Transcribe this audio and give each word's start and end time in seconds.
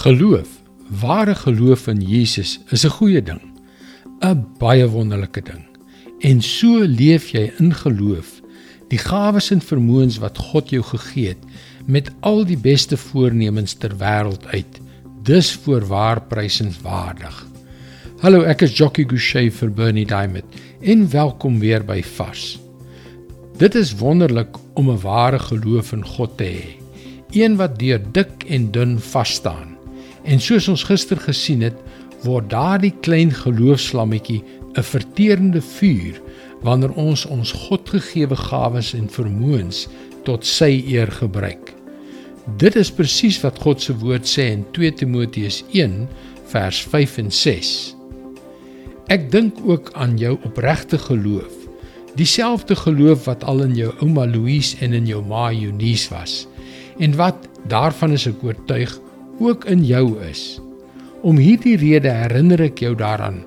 Geloof, 0.00 0.48
ware 1.00 1.34
geloof 1.34 1.82
in 1.92 2.00
Jesus 2.00 2.58
is 2.72 2.84
'n 2.86 2.94
goeie 2.98 3.22
ding, 3.22 3.40
'n 4.24 4.46
baie 4.58 4.88
wonderlike 4.88 5.42
ding. 5.42 5.64
En 6.20 6.40
so 6.40 6.78
leef 6.78 7.28
jy 7.28 7.52
in 7.58 7.74
geloof, 7.74 8.40
die 8.88 8.98
gawes 8.98 9.50
en 9.50 9.60
vermoëns 9.60 10.18
wat 10.18 10.38
God 10.38 10.70
jou 10.70 10.82
gegee 10.82 11.28
het 11.28 11.44
met 11.86 12.10
al 12.20 12.44
die 12.44 12.56
beste 12.56 12.96
voornemens 12.96 13.74
ter 13.74 13.92
wêreld 13.96 14.46
uit. 14.46 14.80
Dis 15.22 15.52
voorwaar 15.52 16.22
prysenswaardig. 16.22 17.46
Hallo, 18.20 18.40
ek 18.40 18.62
is 18.62 18.76
Jockey 18.76 19.04
Gouchee 19.04 19.50
vir 19.50 19.70
Bernie 19.70 20.06
Diamond 20.06 20.44
en 20.80 21.10
welkom 21.10 21.58
weer 21.58 21.84
by 21.84 22.02
Vars. 22.02 22.58
Dit 23.58 23.74
is 23.74 23.92
wonderlik 23.94 24.56
om 24.74 24.90
'n 24.90 25.00
ware 25.00 25.38
geloof 25.38 25.92
in 25.92 26.04
God 26.04 26.38
te 26.38 26.44
hê, 26.44 26.64
een 27.32 27.56
wat 27.56 27.78
deur 27.78 28.00
dik 28.12 28.44
en 28.48 28.70
dun 28.70 28.98
vas 28.98 29.30
staan. 29.34 29.69
En 30.24 30.40
soos 30.40 30.68
ons 30.68 30.84
gister 30.84 31.20
gesien 31.20 31.62
het, 31.64 31.76
word 32.24 32.50
daardie 32.52 32.92
klein 33.00 33.32
geloofslammetjie 33.32 34.42
'n 34.76 34.82
verterende 34.82 35.60
vuur 35.60 36.20
wanneer 36.62 36.92
ons 36.92 37.26
ons 37.26 37.52
Godgegewe 37.52 38.36
gawes 38.36 38.92
en 38.94 39.08
vermoëns 39.08 39.88
tot 40.24 40.46
sy 40.46 40.84
eer 40.86 41.10
gebruik. 41.10 41.74
Dit 42.56 42.76
is 42.76 42.90
presies 42.90 43.40
wat 43.40 43.58
God 43.58 43.82
se 43.82 43.96
woord 43.96 44.28
sê 44.28 44.50
in 44.52 44.64
2 44.72 44.92
Timoteus 44.92 45.64
1 45.72 46.08
vers 46.52 46.82
5 46.82 47.18
en 47.18 47.30
6. 47.30 47.96
Ek 49.08 49.30
dink 49.30 49.58
ook 49.64 49.90
aan 49.92 50.18
jou 50.18 50.38
opregte 50.44 50.98
geloof, 50.98 51.52
dieselfde 52.14 52.76
geloof 52.76 53.24
wat 53.24 53.44
al 53.44 53.62
in 53.62 53.74
jou 53.74 53.92
ouma 54.00 54.26
Louise 54.26 54.76
en 54.80 54.92
in 54.92 55.06
jou 55.06 55.22
ma 55.26 55.50
Eunice 55.52 56.10
was 56.10 56.46
en 56.98 57.14
wat 57.16 57.48
daarvan 57.70 58.12
is 58.12 58.26
ek 58.28 58.42
oortuig 58.44 58.92
ook 59.40 59.64
in 59.64 59.84
jou 59.84 60.20
is. 60.24 60.60
Om 61.24 61.40
hierdie 61.40 61.76
rede 61.80 62.12
herinner 62.12 62.60
ek 62.68 62.82
jou 62.84 62.92
daaraan 62.96 63.40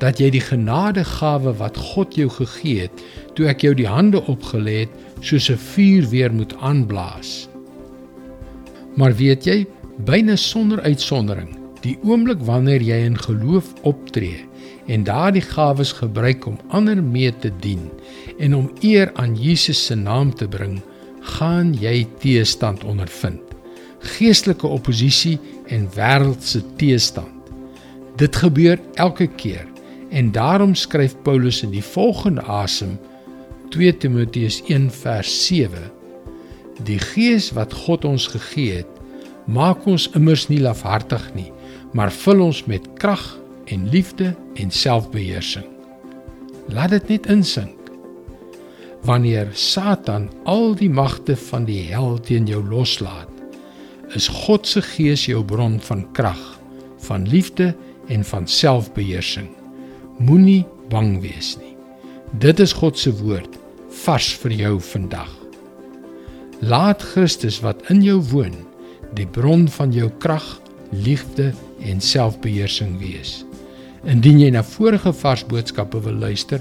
dat 0.00 0.16
jy 0.22 0.30
die 0.32 0.40
genadegawe 0.40 1.52
wat 1.58 1.76
God 1.76 2.14
jou 2.16 2.30
gegee 2.32 2.86
het, 2.86 3.02
toe 3.36 3.50
ek 3.50 3.66
jou 3.66 3.74
die 3.76 3.88
hande 3.90 4.22
opgelê 4.32 4.86
het, 4.86 4.94
soos 5.20 5.50
'n 5.50 5.60
vuur 5.60 6.08
weer 6.08 6.32
moet 6.32 6.54
aanblaas. 6.56 7.48
Maar 8.96 9.14
weet 9.14 9.44
jy, 9.44 9.66
byna 10.04 10.36
sonder 10.36 10.80
uitsondering, 10.80 11.58
die 11.82 11.98
oomblik 12.02 12.40
wanneer 12.40 12.80
jy 12.80 13.04
in 13.04 13.18
geloof 13.18 13.74
optree 13.82 14.48
en 14.86 15.04
daardie 15.04 15.44
gawes 15.44 15.92
gebruik 15.92 16.46
om 16.46 16.58
ander 16.68 17.02
mee 17.02 17.32
te 17.38 17.52
dien 17.60 17.90
en 18.38 18.54
om 18.54 18.72
eer 18.80 19.12
aan 19.14 19.36
Jesus 19.36 19.86
se 19.86 19.94
naam 19.94 20.34
te 20.34 20.48
bring, 20.48 20.80
gaan 21.20 21.74
jy 21.74 22.06
teestand 22.18 22.84
ondervind 22.84 23.49
geestelike 24.00 24.66
oppositie 24.66 25.38
en 25.66 25.88
wêreldse 25.94 26.62
teestand. 26.76 27.52
Dit 28.16 28.36
gebeur 28.36 28.80
elke 28.94 29.26
keer 29.26 29.66
en 30.10 30.32
daarom 30.32 30.74
skryf 30.74 31.14
Paulus 31.22 31.62
in 31.62 31.70
die 31.70 31.84
volgende 31.84 32.42
asem 32.42 32.98
2 33.70 33.96
Timoteus 33.96 34.62
1 34.66 34.90
vers 34.90 35.46
7 35.46 35.90
Die 36.82 36.98
gees 36.98 37.50
wat 37.54 37.72
God 37.72 38.04
ons 38.04 38.26
gegee 38.32 38.80
het 38.82 38.98
maak 39.46 39.86
ons 39.86 40.08
immers 40.18 40.48
nie 40.50 40.60
lafhartig 40.62 41.22
nie 41.36 41.50
maar 41.94 42.12
vul 42.12 42.42
ons 42.50 42.64
met 42.70 42.86
krag 42.98 43.22
en 43.70 43.88
liefde 43.94 44.34
en 44.58 44.74
selfbeheersing 44.74 45.66
Laat 46.74 46.96
dit 46.96 47.14
net 47.14 47.30
insink 47.30 47.76
Wanneer 49.06 49.54
Satan 49.56 50.28
al 50.44 50.74
die 50.76 50.90
magte 50.90 51.36
van 51.48 51.64
die 51.64 51.84
hel 51.88 52.18
teen 52.26 52.50
jou 52.50 52.60
loslaat 52.66 53.39
is 54.16 54.28
God 54.28 54.66
se 54.66 54.82
gees 54.82 55.26
jou 55.28 55.42
bron 55.46 55.78
van 55.86 56.04
krag, 56.16 56.40
van 57.06 57.26
liefde 57.28 57.74
en 58.10 58.24
van 58.24 58.46
selfbeheersing. 58.46 59.48
Moenie 60.18 60.64
bang 60.90 61.20
wees 61.22 61.54
nie. 61.60 61.76
Dit 62.42 62.60
is 62.60 62.74
God 62.76 62.98
se 62.98 63.12
woord 63.22 63.56
vars 64.04 64.32
vir 64.42 64.54
jou 64.54 64.74
vandag. 64.90 65.30
Laat 66.60 67.02
Christus 67.12 67.60
wat 67.64 67.80
in 67.90 68.02
jou 68.04 68.18
woon, 68.32 68.54
die 69.16 69.26
bron 69.26 69.66
van 69.78 69.94
jou 69.94 70.10
krag, 70.22 70.44
liefde 70.90 71.52
en 71.86 72.02
selfbeheersing 72.02 72.98
wees. 73.00 73.40
Indien 74.08 74.40
jy 74.40 74.50
na 74.54 74.62
vorige 74.64 75.12
vars 75.22 75.42
boodskappe 75.46 76.00
wil 76.04 76.18
luister, 76.20 76.60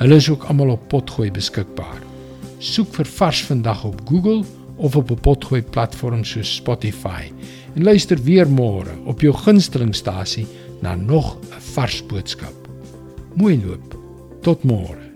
hulle 0.00 0.20
is 0.20 0.28
ook 0.30 0.46
almal 0.50 0.74
op 0.76 0.88
Potgooi 0.92 1.30
beskikbaar. 1.34 2.00
Soek 2.60 2.92
vir 2.98 3.08
vars 3.18 3.42
vandag 3.48 3.84
op 3.88 4.00
Google 4.08 4.42
of 4.80 4.96
op 4.96 5.10
'n 5.10 5.20
potgooi 5.20 5.62
platform 5.62 6.24
soos 6.24 6.54
Spotify 6.54 7.30
en 7.74 7.82
luister 7.82 8.18
weer 8.22 8.48
môre 8.48 8.90
op 9.04 9.20
jou 9.20 9.34
gunstelingstasie 9.34 10.46
na 10.80 10.94
nog 10.94 11.36
'n 11.36 11.60
vars 11.74 12.06
boodskap. 12.06 12.68
Mooi 13.34 13.60
loop. 13.64 13.98
Tot 14.42 14.64
môre. 14.64 15.09